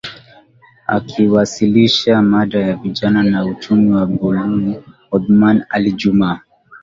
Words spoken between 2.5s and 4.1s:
ya Vijana na Uchumi wa